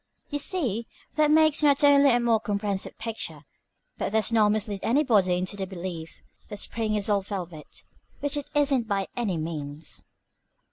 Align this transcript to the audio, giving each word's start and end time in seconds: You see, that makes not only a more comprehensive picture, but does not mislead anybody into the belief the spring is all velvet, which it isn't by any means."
You 0.31 0.39
see, 0.39 0.87
that 1.13 1.29
makes 1.29 1.61
not 1.61 1.83
only 1.83 2.09
a 2.09 2.19
more 2.19 2.39
comprehensive 2.39 2.97
picture, 2.97 3.41
but 3.99 4.11
does 4.13 4.31
not 4.31 4.49
mislead 4.49 4.79
anybody 4.81 5.37
into 5.37 5.55
the 5.55 5.67
belief 5.67 6.23
the 6.49 6.57
spring 6.57 6.95
is 6.95 7.07
all 7.07 7.21
velvet, 7.21 7.83
which 8.19 8.35
it 8.35 8.47
isn't 8.55 8.87
by 8.87 9.09
any 9.15 9.37
means." 9.37 10.07